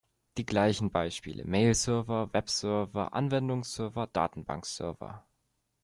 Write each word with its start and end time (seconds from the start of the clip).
Die 0.37 0.47
gleichen 0.47 0.89
Beispiele: 0.89 1.45
Mail-Server, 1.45 2.33
Web-Server, 2.33 3.13
Anwendungsserver, 3.13 4.07
Datenbank-Server. 4.07 5.27